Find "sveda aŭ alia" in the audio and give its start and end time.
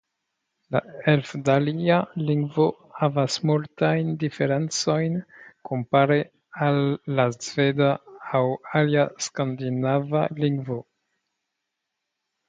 7.49-9.07